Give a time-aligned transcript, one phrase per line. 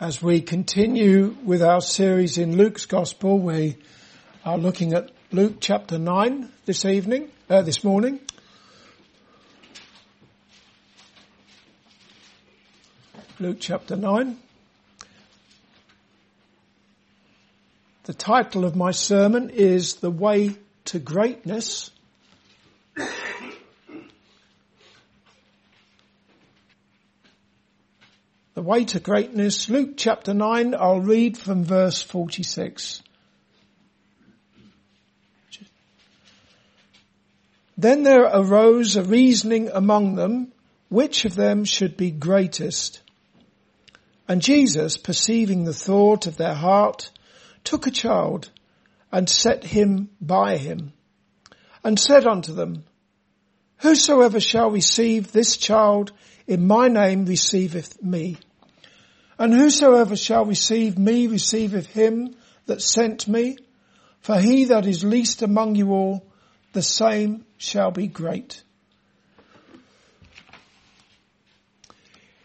[0.00, 3.76] As we continue with our series in Luke's Gospel, we
[4.46, 8.18] are looking at Luke chapter 9 this evening, uh, this morning.
[13.38, 14.38] Luke chapter 9.
[18.04, 20.56] The title of my sermon is The Way
[20.86, 21.90] to Greatness.
[28.60, 33.02] The way to greatness, Luke chapter 9, I'll read from verse 46.
[37.78, 40.52] Then there arose a reasoning among them,
[40.90, 43.00] which of them should be greatest.
[44.28, 47.12] And Jesus, perceiving the thought of their heart,
[47.64, 48.50] took a child
[49.10, 50.92] and set him by him
[51.82, 52.84] and said unto them,
[53.78, 56.12] Whosoever shall receive this child
[56.46, 58.36] in my name receiveth me.
[59.40, 62.36] And whosoever shall receive me receiveth him
[62.66, 63.56] that sent me.
[64.20, 66.26] For he that is least among you all,
[66.74, 68.62] the same shall be great.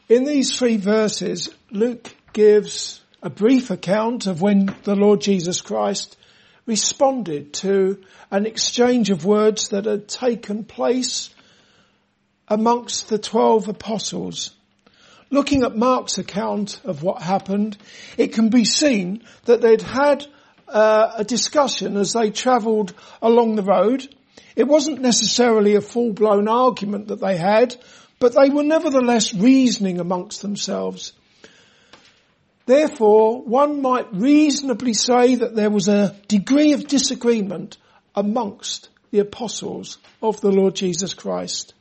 [0.07, 6.15] In these three verses, Luke gives a brief account of when the Lord Jesus Christ
[6.65, 11.29] responded to an exchange of words that had taken place
[12.47, 14.55] amongst the twelve apostles
[15.29, 17.77] looking at Mark's account of what happened,
[18.17, 20.25] it can be seen that they'd had
[20.67, 24.07] uh, a discussion as they travelled along the road.
[24.55, 27.75] It wasn't necessarily a full-blown argument that they had,
[28.19, 31.13] but they were nevertheless reasoning amongst themselves.
[32.65, 37.77] Therefore, one might reasonably say that there was a degree of disagreement
[38.15, 41.74] amongst the apostles of the Lord Jesus Christ.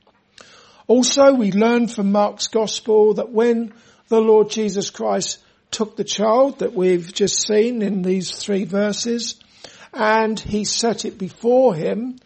[0.87, 3.73] Also, we learn from Mark's gospel that when
[4.09, 5.39] the Lord Jesus Christ
[5.71, 9.37] took the child that we've just seen in these three verses
[9.95, 12.19] and he set it before him,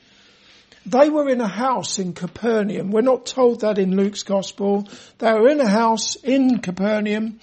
[0.85, 2.91] they were in a house in Capernaum.
[2.91, 4.89] We're not told that in Luke's gospel.
[5.19, 7.39] They were in a house in Capernaum.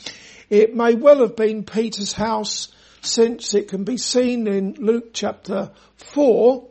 [0.49, 2.69] It may well have been Peter's house
[3.01, 6.67] since it can be seen in Luke chapter 4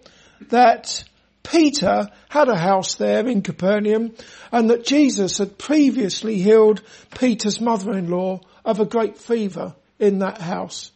[0.51, 1.05] that
[1.45, 4.15] Peter had a house there in Capernaum
[4.51, 6.83] and that Jesus had previously healed
[7.19, 10.91] Peter's mother-in-law of a great fever in that house.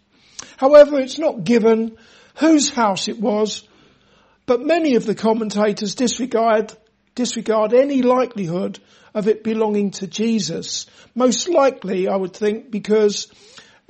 [0.57, 1.97] However, it's not given
[2.37, 3.67] whose house it was,
[4.47, 6.73] but many of the commentators disregard,
[7.15, 8.81] disregard any likelihood
[9.15, 10.87] of it belonging to Jesus.
[11.15, 13.29] Most likely, I would think, because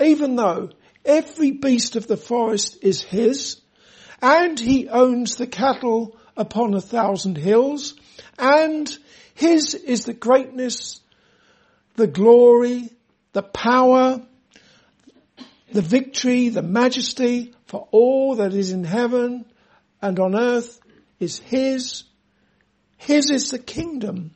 [0.03, 0.71] even though
[1.05, 3.61] every beast of the forest is his,
[4.21, 7.95] and he owns the cattle upon a thousand hills,
[8.39, 8.97] and
[9.35, 11.01] his is the greatness,
[11.97, 12.89] the glory,
[13.33, 14.23] the power,
[15.73, 19.45] the victory, the majesty for all that is in heaven
[20.01, 20.81] and on earth
[21.21, 22.05] is his.
[22.97, 24.31] His is the kingdom.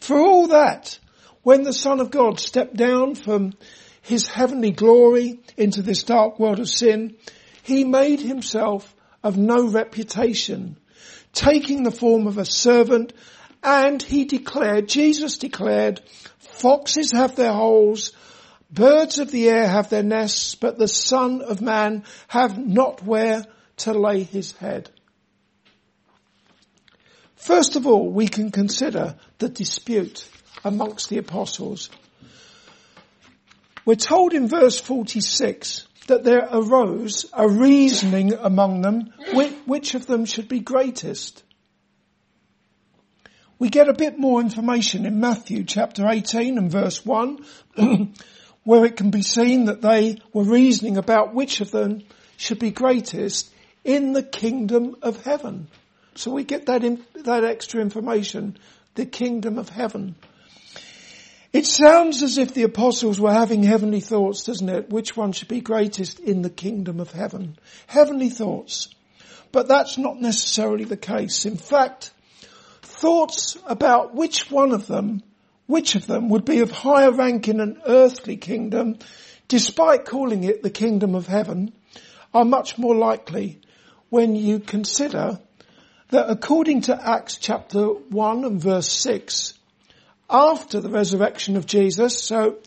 [0.00, 0.98] For all that,
[1.42, 3.52] when the Son of God stepped down from
[4.00, 7.16] his heavenly glory into this dark world of sin,
[7.62, 10.76] he made himself of no reputation
[11.32, 13.12] taking the form of a servant
[13.62, 16.00] and he declared, Jesus declared,
[16.38, 18.12] foxes have their holes,
[18.70, 23.44] birds of the air have their nests, but the son of man have not where
[23.78, 24.90] to lay his head.
[27.36, 30.28] First of all, we can consider the dispute
[30.64, 31.90] amongst the apostles.
[33.84, 39.12] We're told in verse 46 that there arose a reasoning among them
[39.66, 41.42] which, of them should be greatest.
[43.58, 47.44] We get a bit more information in Matthew chapter 18 and verse 1
[48.64, 52.02] where it can be seen that they were reasoning about which of them
[52.36, 53.52] should be greatest
[53.84, 55.68] in the kingdom of heaven.
[56.14, 58.58] So we get that, in, that extra information,
[58.94, 60.16] the kingdom of heaven.
[61.52, 64.88] It sounds as if the apostles were having heavenly thoughts, doesn't it?
[64.88, 67.58] Which one should be greatest in the kingdom of heaven?
[67.86, 68.88] Heavenly thoughts.
[69.52, 71.44] But that's not necessarily the case.
[71.44, 72.12] In fact,
[72.80, 75.22] thoughts about which one of them,
[75.66, 78.98] which of them would be of higher rank in an earthly kingdom,
[79.46, 81.74] despite calling it the kingdom of heaven,
[82.32, 83.60] are much more likely
[84.08, 85.38] when you consider
[86.08, 89.51] that according to Acts chapter 1 and verse 6,
[90.32, 92.22] after the resurrection of Jesus.
[92.22, 92.58] So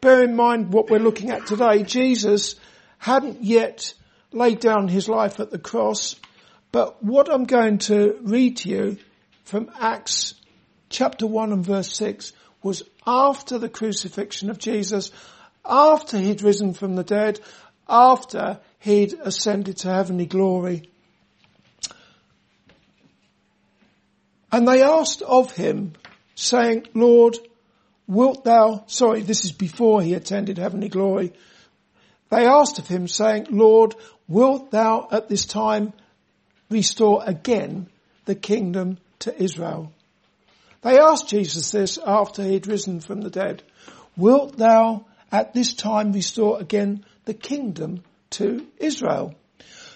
[0.00, 1.84] bear in mind what we're looking at today.
[1.84, 2.56] Jesus
[2.98, 3.94] hadn't yet
[4.32, 6.16] laid down his life at the cross,
[6.72, 8.98] but what I'm going to read to you
[9.44, 10.34] from Acts
[10.90, 12.32] chapter 1 and verse 6
[12.62, 15.12] was after the crucifixion of Jesus,
[15.64, 17.40] after he'd risen from the dead,
[17.88, 20.90] after he'd ascended to heavenly glory.
[24.50, 25.92] And they asked of him,
[26.36, 27.36] saying, Lord,
[28.06, 31.32] wilt thou, sorry, this is before he attended heavenly glory.
[32.30, 33.94] They asked of him saying, Lord,
[34.28, 35.92] wilt thou at this time
[36.70, 37.88] restore again
[38.26, 39.92] the kingdom to Israel?
[40.82, 43.62] They asked Jesus this after he had risen from the dead.
[44.16, 49.34] Wilt thou at this time restore again the kingdom to Israel?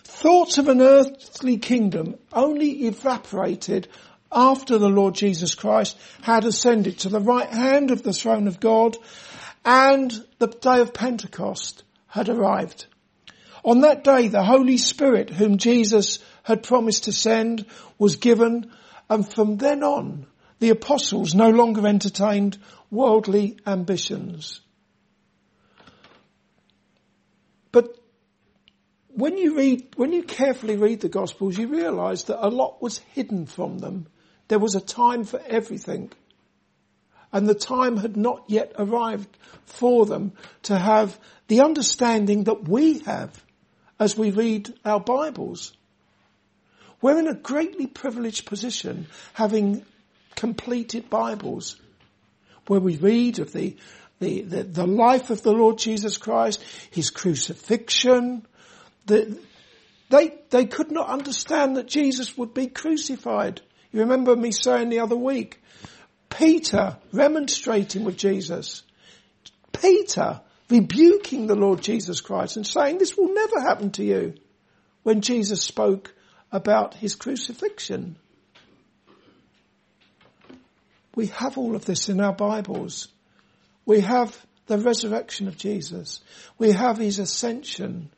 [0.05, 3.89] Thoughts of an earthly kingdom only evaporated
[4.32, 8.61] after the Lord Jesus Christ had ascended to the right hand of the throne of
[8.61, 8.97] God
[9.65, 12.87] and the day of Pentecost had arrived.
[13.65, 17.67] On that day, the Holy Spirit, whom Jesus had promised to send,
[17.99, 18.71] was given,
[19.09, 20.27] and from then on,
[20.61, 22.59] the apostles no longer entertained
[22.91, 24.61] worldly ambitions.
[27.73, 27.97] But
[29.09, 32.99] when you read, when you carefully read the Gospels, you realize that a lot was
[32.99, 34.06] hidden from them.
[34.50, 36.11] There was a time for everything.
[37.32, 39.29] And the time had not yet arrived
[39.64, 40.32] for them
[40.64, 41.17] to have
[41.47, 43.44] the understanding that we have
[44.00, 45.73] as we read our Bibles.
[47.00, 49.87] We're in a greatly privileged position having
[50.35, 51.81] completed Bibles
[52.67, 53.76] where we read of the,
[54.19, 56.61] the, the, the life of the Lord Jesus Christ,
[56.91, 58.44] His crucifixion.
[59.06, 59.38] The,
[60.08, 63.61] they, they could not understand that Jesus would be crucified.
[63.93, 65.61] You remember me saying the other week,
[66.29, 68.83] Peter remonstrating with Jesus.
[69.73, 74.35] Peter rebuking the Lord Jesus Christ and saying, this will never happen to you
[75.03, 76.15] when Jesus spoke
[76.53, 78.17] about his crucifixion.
[81.15, 83.09] We have all of this in our Bibles.
[83.85, 86.21] We have the resurrection of Jesus.
[86.59, 88.11] We have his ascension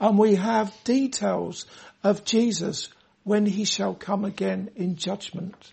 [0.00, 1.66] and we have details
[2.04, 2.88] of Jesus
[3.26, 5.72] when he shall come again in judgment.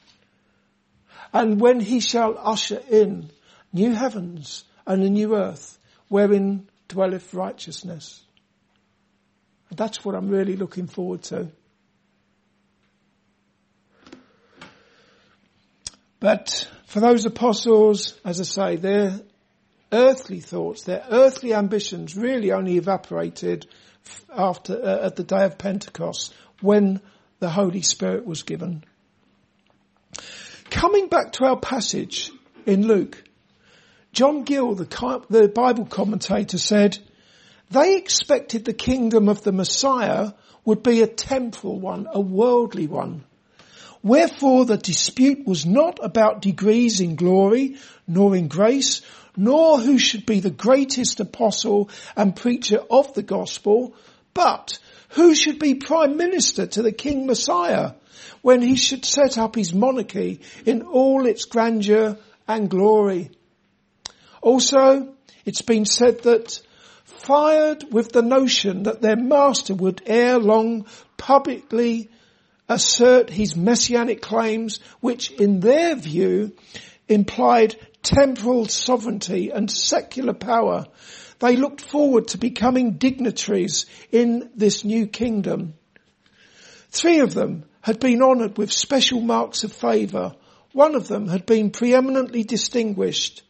[1.32, 3.30] And when he shall usher in
[3.72, 5.78] new heavens and a new earth
[6.08, 8.24] wherein dwelleth righteousness.
[9.70, 11.50] And that's what I'm really looking forward to.
[16.20, 19.20] But for those apostles, as I say, their
[19.92, 23.68] earthly thoughts, their earthly ambitions really only evaporated
[24.36, 27.00] after, uh, at the day of Pentecost when
[27.44, 28.86] the Holy Spirit was given.
[30.70, 32.32] Coming back to our passage
[32.66, 33.22] in Luke,
[34.14, 34.86] John Gill, the,
[35.30, 36.98] the Bible commentator said,
[37.70, 40.32] they expected the kingdom of the Messiah
[40.64, 43.26] would be a temporal one, a worldly one.
[44.02, 47.76] Wherefore the dispute was not about degrees in glory,
[48.08, 49.02] nor in grace,
[49.36, 53.96] nor who should be the greatest apostle and preacher of the gospel,
[54.34, 57.94] but who should be prime minister to the king Messiah
[58.42, 63.32] when he should set up his monarchy in all its grandeur and glory.
[64.42, 65.14] Also,
[65.46, 66.62] it's been said that
[67.06, 70.86] fired with the notion that their master would ere long
[71.18, 72.10] publicly
[72.68, 76.54] assert his messianic claims, which in their view
[77.08, 80.86] implied temporal sovereignty and secular power.
[81.44, 85.74] They looked forward to becoming dignitaries in this new kingdom.
[86.90, 90.36] Three of them had been honoured with special marks of favour.
[90.72, 93.42] One of them had been preeminently distinguished.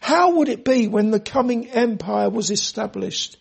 [0.00, 3.36] How would it be when the coming empire was established?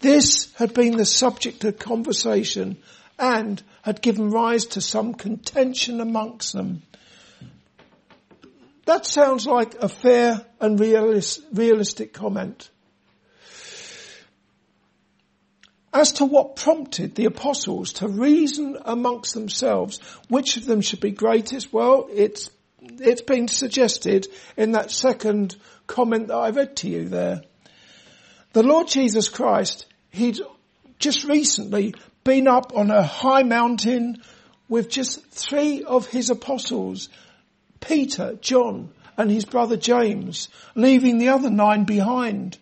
[0.00, 2.78] This had been the subject of conversation
[3.20, 6.82] and had given rise to some contention amongst them.
[8.86, 12.68] That sounds like a fair and realistic comment.
[15.94, 21.12] As to what prompted the apostles to reason amongst themselves which of them should be
[21.12, 25.54] greatest, well, it's, it's been suggested in that second
[25.86, 27.42] comment that I read to you there.
[28.54, 30.40] The Lord Jesus Christ, he'd
[30.98, 34.20] just recently been up on a high mountain
[34.68, 37.08] with just three of his apostles,
[37.78, 42.58] Peter, John, and his brother James, leaving the other nine behind.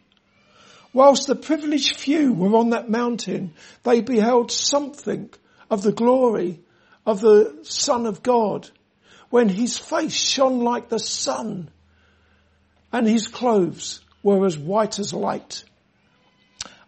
[0.92, 5.30] Whilst the privileged few were on that mountain, they beheld something
[5.70, 6.60] of the glory
[7.06, 8.70] of the Son of God
[9.30, 11.70] when his face shone like the sun
[12.92, 15.64] and his clothes were as white as light.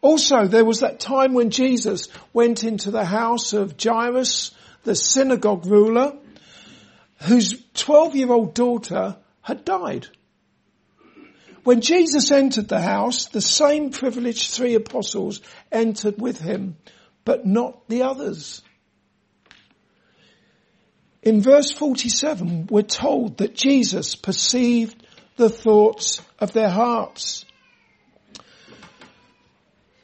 [0.03, 4.51] Also, there was that time when Jesus went into the house of Jairus,
[4.83, 6.19] the synagogue ruler,
[7.23, 10.07] whose 12 year old daughter had died.
[11.65, 15.41] When Jesus entered the house, the same privileged three apostles
[15.73, 16.77] entered with him,
[17.25, 18.63] but not the others.
[21.23, 25.07] In verse 47, we're told that Jesus perceived
[25.37, 27.47] the thoughts of their hearts.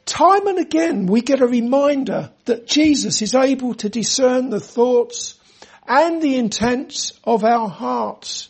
[0.06, 5.38] Time and again we get a reminder that Jesus is able to discern the thoughts
[5.86, 8.49] and the intents of our hearts,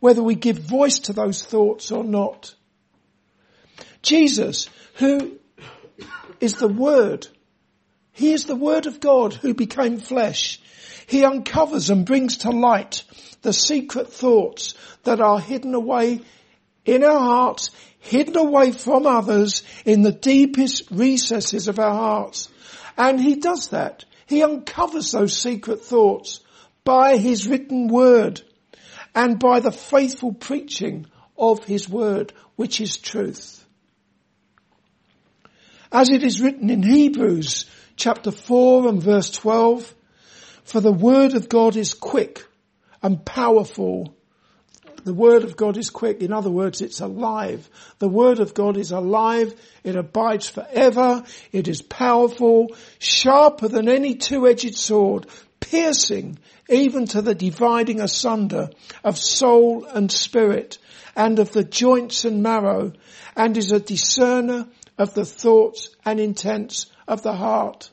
[0.00, 2.54] whether we give voice to those thoughts or not.
[4.02, 5.38] Jesus, who
[6.40, 7.26] is the Word,
[8.12, 10.60] He is the Word of God who became flesh.
[11.06, 13.02] He uncovers and brings to light
[13.42, 14.74] the secret thoughts
[15.04, 16.20] that are hidden away
[16.84, 22.48] in our hearts, hidden away from others in the deepest recesses of our hearts.
[22.96, 24.04] And he does that.
[24.26, 26.40] He uncovers those secret thoughts
[26.84, 28.42] by his written word
[29.18, 31.04] and by the faithful preaching
[31.36, 33.64] of his word, which is truth.
[35.90, 39.92] As it is written in Hebrews chapter 4 and verse 12,
[40.62, 42.46] for the word of God is quick
[43.02, 44.14] and powerful.
[45.02, 46.22] The word of God is quick.
[46.22, 47.68] In other words, it's alive.
[47.98, 49.52] The word of God is alive.
[49.82, 51.24] It abides forever.
[51.50, 55.26] It is powerful, sharper than any two-edged sword,
[55.60, 56.38] piercing
[56.68, 58.70] even to the dividing asunder
[59.04, 60.78] of soul and spirit
[61.16, 62.92] and of the joints and marrow
[63.36, 67.90] and is a discerner of the thoughts and intents of the heart.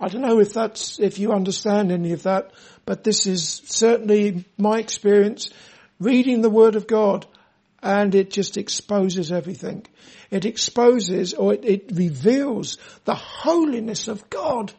[0.00, 2.50] I don't know if that's, if you understand any of that,
[2.84, 5.50] but this is certainly my experience
[6.00, 7.26] reading the Word of God
[7.82, 9.86] and it just exposes everything.
[10.30, 14.72] It exposes or it, it reveals the holiness of God.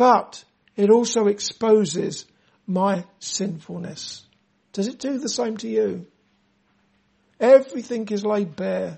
[0.00, 0.42] But
[0.76, 2.24] it also exposes
[2.66, 4.24] my sinfulness.
[4.72, 6.06] Does it do the same to you?
[7.38, 8.96] Everything is laid bare.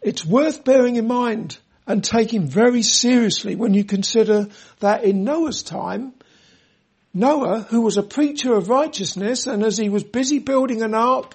[0.00, 5.64] It's worth bearing in mind and taking very seriously when you consider that in Noah's
[5.64, 6.12] time,
[7.12, 11.34] Noah, who was a preacher of righteousness and as he was busy building an ark,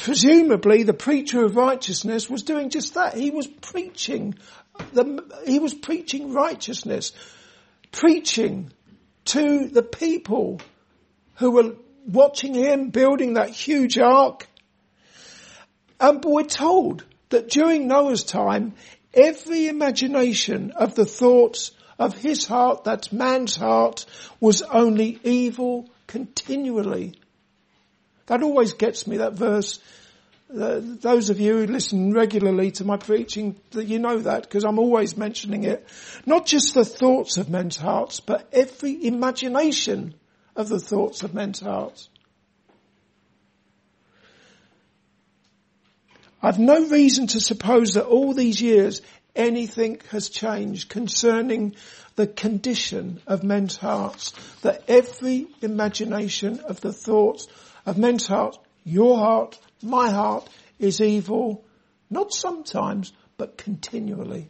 [0.00, 3.14] presumably the preacher of righteousness was doing just that.
[3.14, 4.34] He was preaching
[4.94, 7.12] the, he was preaching righteousness,
[7.92, 8.72] preaching
[9.26, 10.60] to the people
[11.36, 11.74] who were
[12.06, 14.48] watching him building that huge ark.
[16.00, 18.72] Um, and we're told that during Noah's time,
[19.12, 24.06] every imagination of the thoughts of his heart, that's man's heart,
[24.40, 27.19] was only evil continually.
[28.30, 29.80] That always gets me, that verse.
[30.56, 34.78] Uh, those of you who listen regularly to my preaching, you know that because I'm
[34.78, 35.84] always mentioning it.
[36.26, 40.14] Not just the thoughts of men's hearts, but every imagination
[40.54, 42.08] of the thoughts of men's hearts.
[46.40, 49.02] I've no reason to suppose that all these years
[49.34, 51.74] anything has changed concerning
[52.14, 57.48] the condition of men's hearts, that every imagination of the thoughts
[57.86, 61.64] of men's hearts, your heart, my heart, is evil,
[62.08, 64.48] not sometimes, but continually.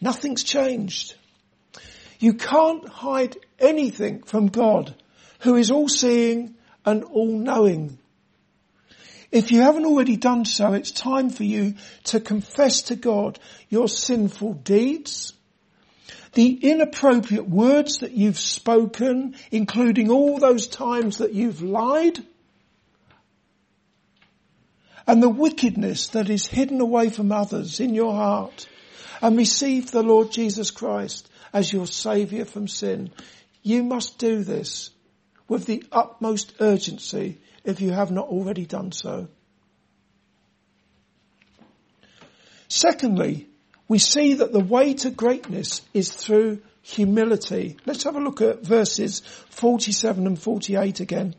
[0.00, 1.14] Nothing's changed.
[2.18, 4.94] You can't hide anything from God,
[5.40, 6.54] who is all seeing
[6.84, 7.98] and all knowing.
[9.30, 13.38] If you haven't already done so, it's time for you to confess to God
[13.70, 15.32] your sinful deeds,
[16.32, 22.18] the inappropriate words that you've spoken, including all those times that you've lied,
[25.06, 28.68] and the wickedness that is hidden away from others in your heart,
[29.20, 33.12] and receive the Lord Jesus Christ as your saviour from sin.
[33.62, 34.90] You must do this
[35.48, 39.28] with the utmost urgency if you have not already done so.
[42.68, 43.48] Secondly,
[43.92, 47.76] we see that the way to greatness is through humility.
[47.84, 49.20] Let's have a look at verses
[49.50, 51.36] 47 and 48 again.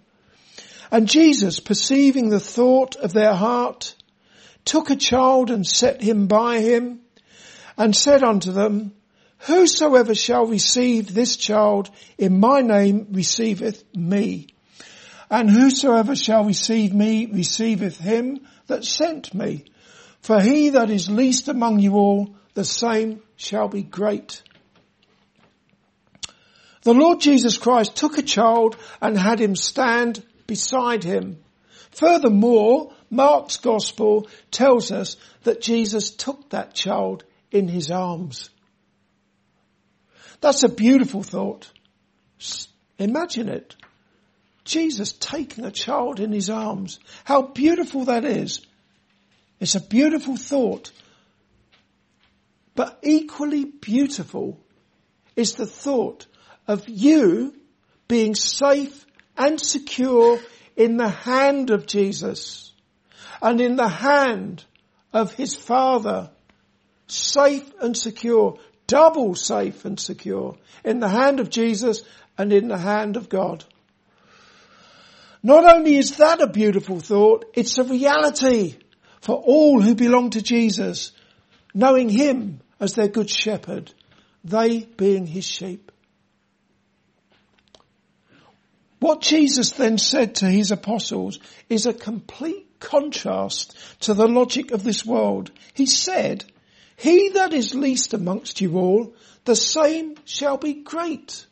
[0.91, 3.95] And Jesus, perceiving the thought of their heart,
[4.65, 6.99] took a child and set him by him
[7.75, 8.93] and said unto them,
[9.47, 14.53] Whosoever shall receive this child in my name receiveth me.
[15.27, 19.65] And whosoever shall receive me receiveth him that sent me.
[20.21, 24.41] For he that is least among you all, the same shall be great.
[26.83, 31.41] The Lord Jesus Christ took a child and had him stand beside him.
[31.91, 38.49] Furthermore, Mark's gospel tells us that Jesus took that child in his arms.
[40.41, 41.71] That's a beautiful thought.
[42.97, 43.75] Imagine it.
[44.65, 46.99] Jesus taking a child in his arms.
[47.23, 48.65] How beautiful that is.
[49.59, 50.91] It's a beautiful thought.
[52.75, 54.59] But equally beautiful
[55.35, 56.27] is the thought
[56.67, 57.53] of you
[58.07, 59.05] being safe
[59.37, 60.39] and secure
[60.75, 62.71] in the hand of Jesus
[63.41, 64.63] and in the hand
[65.11, 66.31] of his Father.
[67.07, 72.01] Safe and secure, double safe and secure in the hand of Jesus
[72.37, 73.63] and in the hand of God.
[75.43, 78.77] Not only is that a beautiful thought, it's a reality
[79.19, 81.11] for all who belong to Jesus,
[81.73, 83.93] knowing Him as their good shepherd,
[84.43, 85.89] they being His sheep.
[88.99, 94.83] What Jesus then said to His apostles is a complete contrast to the logic of
[94.83, 95.49] this world.
[95.73, 96.43] He said,
[96.97, 101.45] He that is least amongst you all, the same shall be great.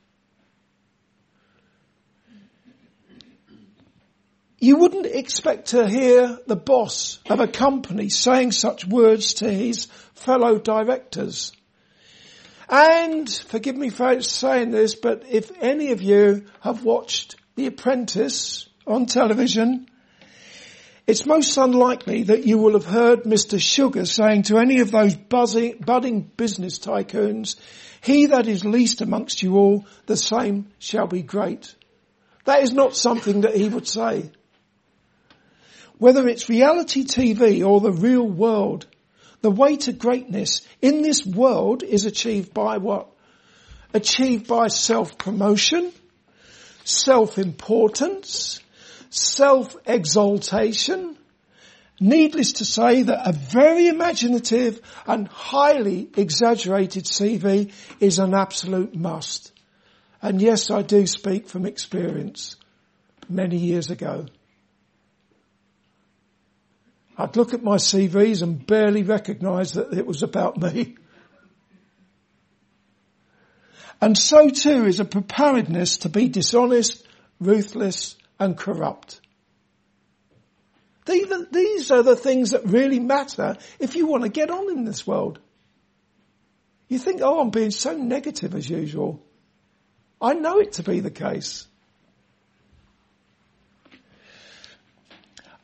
[4.63, 9.88] You wouldn't expect to hear the boss of a company saying such words to his
[10.13, 11.51] fellow directors.
[12.70, 18.70] And forgive me for saying this, but if any of you have watched The Apprentice
[18.86, 19.88] on television,
[21.08, 23.60] it's most unlikely that you will have heard Mr.
[23.60, 27.56] Sugar saying to any of those buzzing, budding business tycoons,
[28.01, 31.75] he that is least amongst you all, the same shall be great.
[32.46, 34.30] That is not something that he would say.
[36.01, 38.88] Whether it's reality TV or the real world,
[39.41, 43.10] the way to greatness in this world is achieved by what?
[43.93, 45.91] Achieved by self-promotion,
[46.86, 48.62] self-importance,
[49.12, 51.17] self-exaltation.
[52.00, 59.51] Needless to say that a very imaginative and highly exaggerated CV is an absolute must.
[60.20, 62.55] And yes, I do speak from experience
[63.29, 64.25] many years ago.
[67.22, 70.96] I'd look at my CVs and barely recognise that it was about me.
[74.01, 77.05] And so too is a preparedness to be dishonest,
[77.40, 79.22] ruthless and corrupt.
[81.05, 85.05] These are the things that really matter if you want to get on in this
[85.05, 85.40] world.
[86.88, 89.24] You think, oh, I'm being so negative as usual.
[90.20, 91.68] I know it to be the case.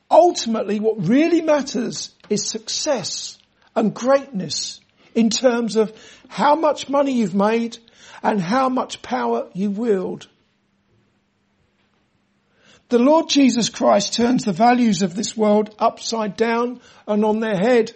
[0.09, 3.37] Ultimately, what really matters is success
[3.75, 4.79] and greatness
[5.13, 5.93] in terms of
[6.29, 7.77] how much money you've made
[8.23, 10.27] and how much power you wield.
[12.89, 17.57] The Lord Jesus Christ turns the values of this world upside down and on their
[17.57, 17.91] head.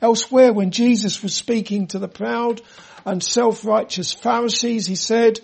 [0.00, 2.62] Elsewhere, when Jesus was speaking to the proud
[3.04, 5.40] and self-righteous Pharisees, he said,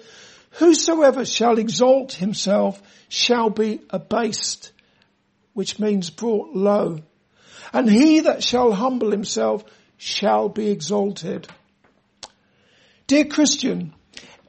[0.53, 4.73] whosoever shall exalt himself shall be abased
[5.59, 7.01] which means brought low.
[7.73, 9.65] And he that shall humble himself
[9.97, 11.49] shall be exalted.
[13.09, 13.93] Dear Christian,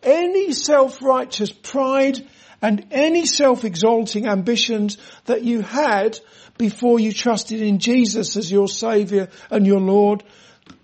[0.03, 2.23] any self-righteous pride
[2.61, 6.19] and any self-exalting ambitions that you had
[6.59, 10.23] before you trusted in Jesus as your saviour and your Lord,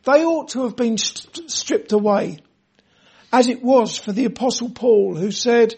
[0.05, 2.39] they ought to have been st- stripped away.
[3.31, 5.75] As it was for the apostle Paul who said,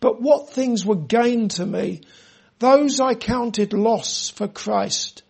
[0.00, 2.00] but what things were gained to me,
[2.64, 5.22] those I counted loss for Christ.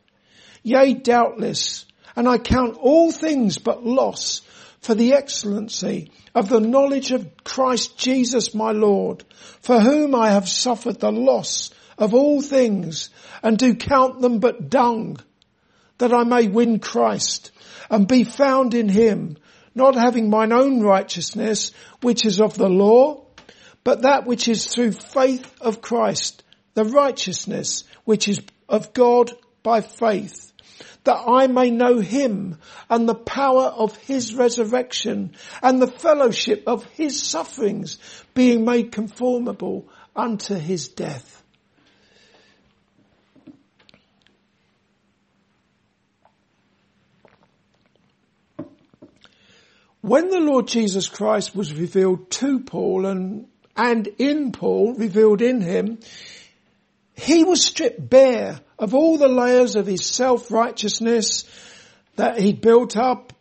[0.62, 4.42] Yea, doubtless, and I count all things but loss
[4.80, 9.24] for the excellency of the knowledge of Christ Jesus my Lord,
[9.60, 13.10] for whom I have suffered the loss of all things
[13.42, 15.16] and do count them but dung,
[15.98, 17.50] that I may win Christ
[17.90, 19.38] and be found in him,
[19.74, 23.26] not having mine own righteousness, which is of the law,
[23.82, 26.43] but that which is through faith of Christ,
[26.74, 29.32] the righteousness which is of God
[29.62, 30.52] by faith,
[31.04, 32.58] that I may know him
[32.90, 37.98] and the power of his resurrection and the fellowship of his sufferings
[38.34, 41.42] being made conformable unto his death.
[50.00, 55.62] When the Lord Jesus Christ was revealed to Paul and, and in Paul, revealed in
[55.62, 55.98] him,
[57.14, 61.44] he was stripped bare of all the layers of his self-righteousness
[62.16, 63.32] that he'd built up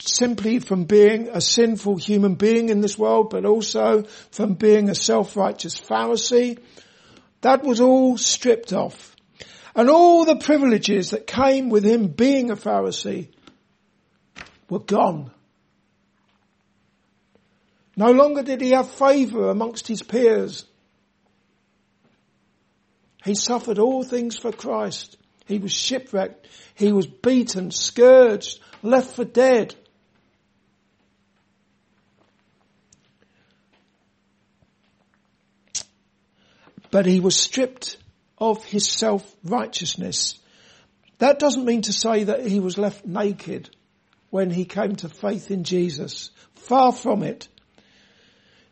[0.00, 4.94] simply from being a sinful human being in this world, but also from being a
[4.94, 6.58] self-righteous Pharisee.
[7.42, 9.14] That was all stripped off.
[9.74, 13.28] And all the privileges that came with him being a Pharisee
[14.68, 15.30] were gone.
[17.96, 20.64] No longer did he have favour amongst his peers.
[23.24, 25.16] He suffered all things for Christ.
[25.46, 26.46] He was shipwrecked.
[26.74, 29.74] He was beaten, scourged, left for dead.
[36.90, 37.98] But he was stripped
[38.38, 40.38] of his self-righteousness.
[41.18, 43.70] That doesn't mean to say that he was left naked
[44.30, 46.30] when he came to faith in Jesus.
[46.54, 47.48] Far from it.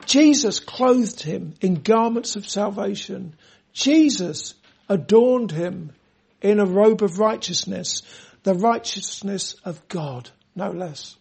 [0.07, 3.35] Jesus clothed him in garments of salvation.
[3.79, 4.55] Jesus
[4.89, 5.93] adorned him
[6.43, 8.03] in a robe of righteousness,
[8.43, 11.17] the righteousness of God, no less.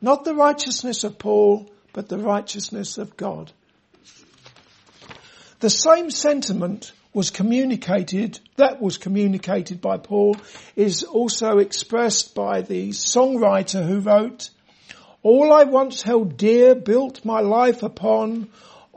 [0.00, 3.52] Not the righteousness of Paul, but the righteousness of God.
[5.60, 10.36] The same sentiment was communicated, that was communicated by Paul,
[10.74, 14.50] is also expressed by the songwriter who wrote,
[15.22, 18.48] All I once held dear, built my life upon,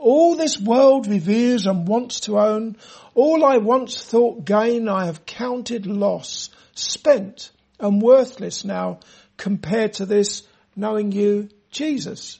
[0.04, 2.76] all this world reveres and wants to own,
[3.14, 9.00] all I once thought gain I have counted loss, spent and worthless now
[9.38, 10.42] compared to this
[10.76, 12.38] knowing you, Jesus.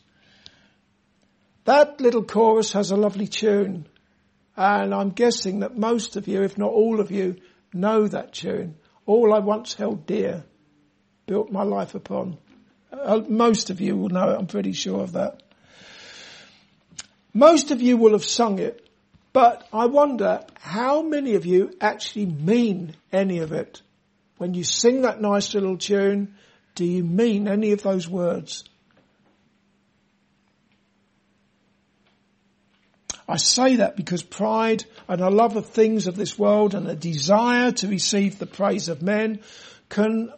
[1.65, 3.87] That little chorus has a lovely tune.
[4.57, 7.37] And I'm guessing that most of you, if not all of you,
[7.73, 8.77] know that tune.
[9.07, 10.45] All I once held dear,
[11.25, 12.37] built my life upon.
[12.93, 15.43] Uh, most of you will know it, I'm pretty sure of that.
[17.35, 18.89] Most of you will have sung it,
[19.33, 23.83] but I wonder how many of you actually mean any of it.
[24.39, 26.37] When you sing that nice little tune,
[26.77, 28.63] do you mean any of those words?
[33.27, 36.95] I say that because pride and a love of things of this world and a
[36.95, 39.41] desire to receive the praise of men
[39.89, 40.31] can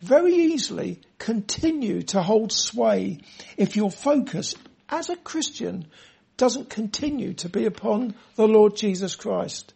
[0.00, 3.18] very easily continue to hold sway
[3.56, 4.54] if your focus
[4.88, 5.88] as a Christian
[6.38, 9.74] doesn't continue to be upon the Lord Jesus Christ.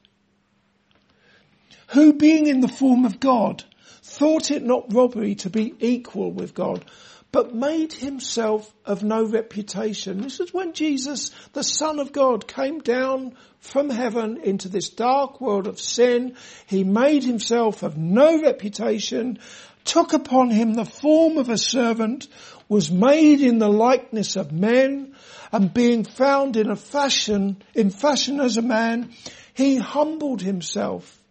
[1.88, 3.64] Who being in the form of God
[4.02, 6.84] thought it not robbery to be equal with God,
[7.32, 10.20] but made himself of no reputation.
[10.20, 15.40] This is when Jesus, the Son of God, came down from heaven into this dark
[15.40, 16.36] world of sin.
[16.66, 19.38] He made himself of no reputation,
[19.84, 22.28] took upon him the form of a servant,
[22.68, 25.11] was made in the likeness of men,
[25.52, 29.12] and being found in a fashion, in fashion as a man,
[29.52, 31.22] he humbled himself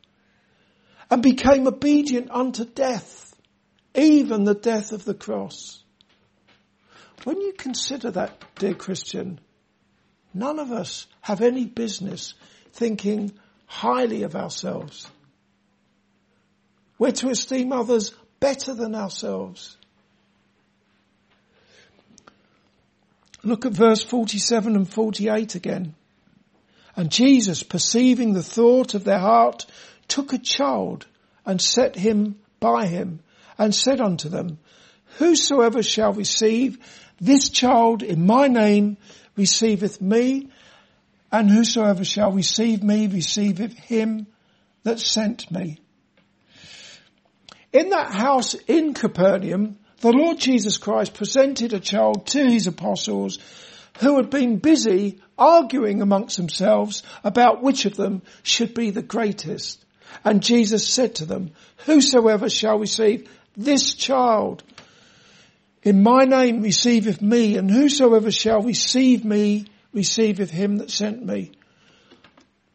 [1.10, 3.36] and became obedient unto death,
[3.96, 5.84] even the death of the cross.
[7.24, 9.40] When you consider that, dear Christian,
[10.34, 12.36] none of us have any business
[12.74, 13.32] thinking
[13.66, 15.08] highly of ourselves.
[16.98, 19.78] We're to esteem others better than ourselves.
[23.44, 25.96] Look at verse 47 and 48 again.
[26.96, 29.66] And Jesus, perceiving the thought of their heart,
[30.08, 31.08] took a child
[31.46, 33.22] and set him by him
[33.58, 34.60] and said unto them,
[35.18, 36.78] Whosoever shall receive
[37.20, 38.98] this child in my name
[39.36, 40.50] receiveth me,
[41.32, 44.28] and whosoever shall receive me receiveth him
[44.84, 45.80] that sent me.
[47.72, 53.40] In that house in Capernaum, the Lord Jesus Christ presented a child to his apostles
[54.00, 59.84] who had been busy arguing amongst themselves about which of them should be the greatest.
[60.24, 61.52] And Jesus said to them,
[61.86, 64.64] whosoever shall receive this child
[65.84, 71.52] in my name receiveth me, and whosoever shall receive me receiveth him that sent me.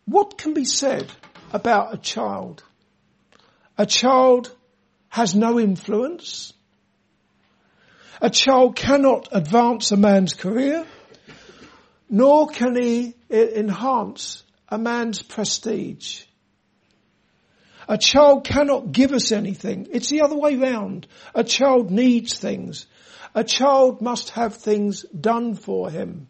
[0.07, 1.11] What can be said
[1.53, 2.65] about a child?
[3.79, 4.53] A child
[5.09, 6.53] has no influence.
[8.21, 10.87] A child cannot advance a man's career,
[12.09, 16.23] nor can he enhance a man's prestige.
[17.89, 19.89] A child cannot give us anything.
[19.93, 21.07] It's the other way round.
[21.35, 22.87] A child needs things.
[23.35, 26.29] A child must have things done for him.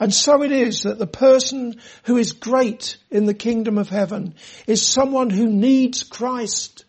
[0.00, 4.34] And so it is that the person who is great in the kingdom of heaven
[4.66, 6.84] is someone who needs Christ.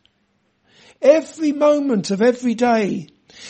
[1.01, 3.07] Every moment of every day,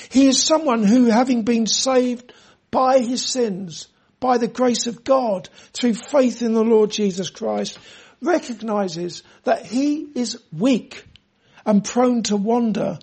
[0.10, 2.34] he is someone who having been saved
[2.72, 3.88] by his sins,
[4.20, 7.80] by the grace of God, through faith in the Lord Jesus Christ,
[8.22, 11.06] recognizes that he is weak
[11.66, 13.00] and prone to wander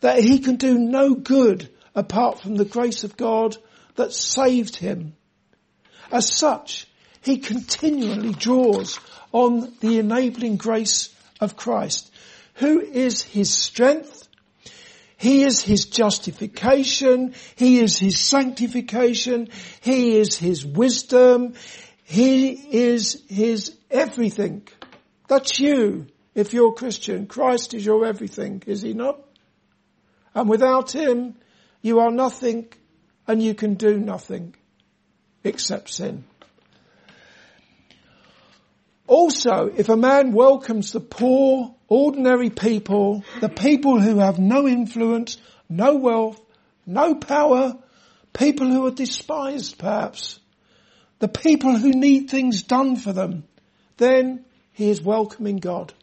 [0.00, 3.56] that he can do no good apart from the grace of God
[3.94, 5.14] that saved him.
[6.12, 6.86] As such,
[7.22, 9.00] he continually draws
[9.32, 11.08] on the enabling grace
[11.40, 12.12] of Christ,
[12.56, 14.28] who is his strength,
[15.18, 17.34] He is his justification.
[17.56, 19.48] He is his sanctification.
[19.80, 21.54] He is his wisdom.
[22.04, 24.68] He is his everything.
[25.28, 26.06] That's you.
[26.34, 29.18] If you're Christian, Christ is your everything, is he not?
[30.34, 31.36] And without him,
[31.80, 32.68] you are nothing
[33.26, 34.54] and you can do nothing
[35.42, 36.24] except sin.
[39.06, 45.38] Also, if a man welcomes the poor, ordinary people, the people who have no influence,
[45.68, 46.40] no wealth,
[46.86, 47.76] no power,
[48.32, 50.40] people who are despised perhaps,
[51.20, 53.44] the people who need things done for them,
[53.96, 55.94] then he is welcoming God.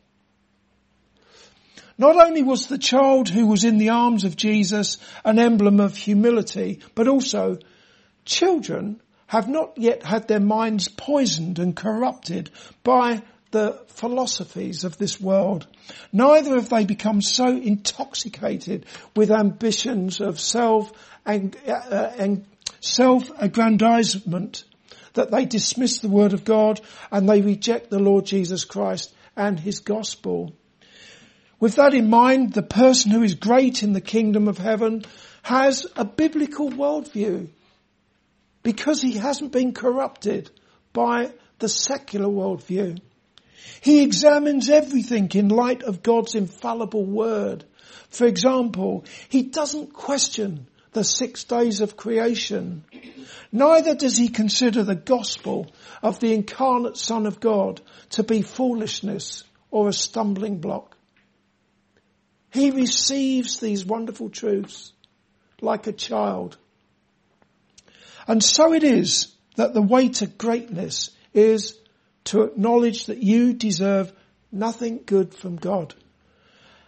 [1.97, 5.95] Not only was the child who was in the arms of Jesus an emblem of
[5.95, 7.59] humility, but also
[8.25, 8.99] children
[9.33, 12.51] have not yet had their minds poisoned and corrupted
[12.83, 13.19] by
[13.49, 15.65] the philosophies of this world.
[16.11, 20.91] Neither have they become so intoxicated with ambitions of self
[21.25, 22.45] and, uh, and
[22.79, 24.65] self-aggrandizement
[25.13, 26.79] that they dismiss the word of God
[27.11, 30.53] and they reject the Lord Jesus Christ and his gospel.
[31.59, 35.05] With that in mind, the person who is great in the kingdom of heaven
[35.41, 37.49] has a biblical worldview
[38.63, 40.49] because he hasn't been corrupted
[40.93, 42.99] by the secular worldview.
[43.81, 47.65] He examines everything in light of God's infallible word.
[48.09, 52.83] For example, he doesn't question the six days of creation.
[53.51, 55.71] Neither does he consider the gospel
[56.01, 60.95] of the incarnate son of God to be foolishness or a stumbling block.
[62.51, 64.93] He receives these wonderful truths
[65.61, 66.57] like a child.
[68.27, 71.77] And so it is that the way to greatness is
[72.25, 74.13] to acknowledge that you deserve
[74.51, 75.93] nothing good from God.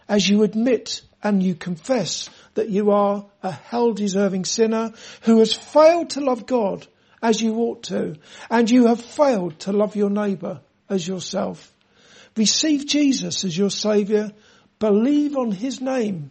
[0.08, 5.52] As you admit and you confess that you are a hell deserving sinner who has
[5.52, 6.86] failed to love God
[7.22, 8.16] as you ought to,
[8.50, 11.72] and you have failed to love your neighbour as yourself.
[12.36, 14.30] Receive Jesus as your saviour,
[14.78, 16.30] believe on his name,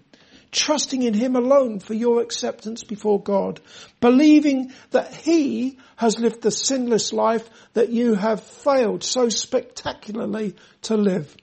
[0.55, 3.59] trusting in him alone for your acceptance before God,
[3.99, 10.95] believing that he has lived the sinless life that you have failed so spectacularly to
[10.95, 11.35] live.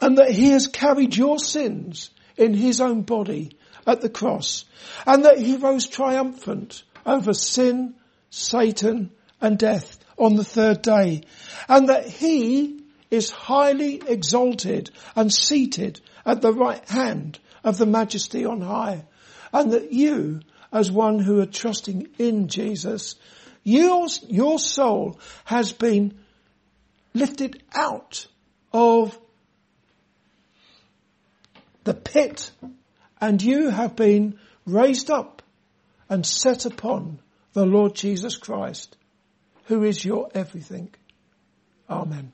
[0.00, 4.64] And that he has carried your sins in his own body at the cross.
[5.06, 7.94] And that he rose triumphant over sin,
[8.30, 9.10] Satan
[9.40, 11.22] and death on the third day.
[11.68, 18.44] And that he is highly exalted and seated at the right hand of the majesty
[18.44, 19.04] on high
[19.52, 20.40] and that you
[20.72, 23.14] as one who are trusting in Jesus,
[23.62, 26.18] your, your soul has been
[27.14, 28.26] lifted out
[28.72, 29.18] of
[31.84, 32.50] the pit,
[33.20, 35.40] and you have been raised up
[36.08, 37.20] and set upon
[37.52, 38.96] the Lord Jesus Christ,
[39.66, 40.92] who is your everything.
[41.88, 42.32] Amen.